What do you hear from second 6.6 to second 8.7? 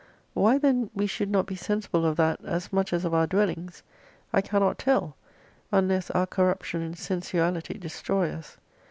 and sen suality destroy us.